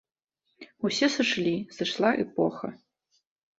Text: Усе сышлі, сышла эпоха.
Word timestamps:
Усе 0.89 1.09
сышлі, 1.17 1.53
сышла 1.77 2.09
эпоха. 2.27 2.75